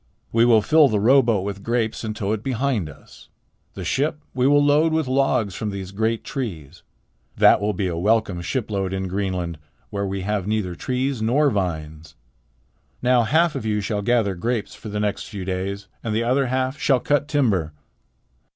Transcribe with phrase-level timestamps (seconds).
[0.31, 3.29] We will fill the rowboat with grapes and tow it behind us.
[3.75, 6.81] The ship we will load with logs from these great trees.
[7.37, 9.59] That will be a welcome shipload in Greenland,
[9.91, 12.15] where we have neither trees nor vines.
[13.03, 16.47] Now half of you shall gather grapes for the next few days, and the other
[16.47, 17.71] half shall cut timber."